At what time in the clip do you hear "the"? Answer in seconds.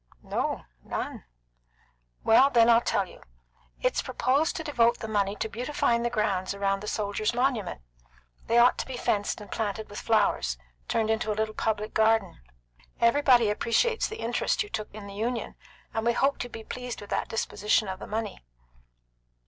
4.97-5.07, 6.01-6.09, 6.81-6.87, 14.07-14.17, 15.05-15.13, 17.99-18.07